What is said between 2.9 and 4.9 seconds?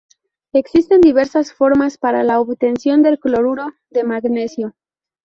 del cloruro de magnesio.